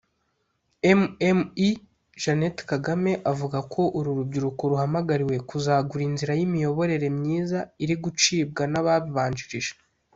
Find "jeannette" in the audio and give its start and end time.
2.21-2.61